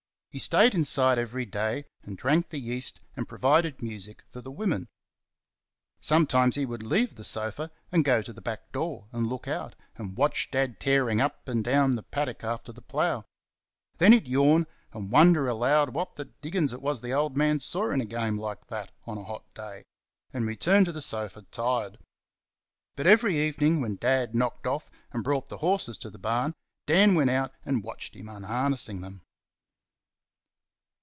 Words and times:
He 0.33 0.39
stayed 0.39 0.73
inside 0.73 1.19
every 1.19 1.45
day, 1.45 1.83
and 2.03 2.17
drank 2.17 2.47
the 2.47 2.57
yeast, 2.57 3.01
and 3.17 3.27
provided 3.27 3.83
music 3.83 4.23
for 4.29 4.39
the 4.41 4.49
women. 4.49 4.87
Sometimes 5.99 6.55
he 6.55 6.65
would 6.65 6.83
leave 6.83 7.15
the 7.15 7.25
sofa, 7.25 7.69
and 7.91 8.05
go 8.05 8.21
to 8.21 8.31
the 8.31 8.39
back 8.41 8.71
door 8.71 9.09
and 9.11 9.27
look 9.27 9.49
out, 9.49 9.75
and 9.97 10.15
watch 10.15 10.49
Dad 10.49 10.79
tearing 10.79 11.19
up 11.19 11.49
and 11.49 11.61
down 11.65 11.95
the 11.97 12.03
paddock 12.03 12.45
after 12.45 12.71
the 12.71 12.81
plough; 12.81 13.25
then 13.97 14.13
he'd 14.13 14.25
yawn, 14.25 14.67
and 14.93 15.11
wonder 15.11 15.49
aloud 15.49 15.89
what 15.89 16.15
the 16.15 16.23
diggins 16.41 16.71
it 16.71 16.81
was 16.81 17.01
the 17.01 17.11
old 17.11 17.35
man 17.35 17.59
saw 17.59 17.91
in 17.91 17.99
a 17.99 18.05
game 18.05 18.37
like 18.39 18.67
that 18.67 18.91
on 19.05 19.17
a 19.17 19.25
hot 19.25 19.53
day; 19.53 19.83
and 20.31 20.47
return 20.47 20.85
to 20.85 20.93
the 20.93 21.01
sofa, 21.01 21.41
tired. 21.51 21.99
But 22.95 23.05
every 23.05 23.37
evening 23.37 23.81
when 23.81 23.97
Dad 23.97 24.33
knocked 24.33 24.65
off 24.65 24.89
and 25.11 25.25
brought 25.25 25.49
the 25.49 25.57
horses 25.57 25.97
to 25.97 26.09
the 26.09 26.17
barn 26.17 26.53
Dan 26.85 27.15
went 27.15 27.31
out 27.31 27.51
and 27.65 27.83
watched 27.83 28.15
him 28.15 28.29
unharnessing 28.29 29.01
them. 29.01 29.23